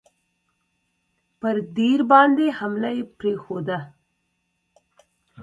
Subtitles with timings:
[1.39, 3.77] پر دیر باندي حمله یې پرېښوده.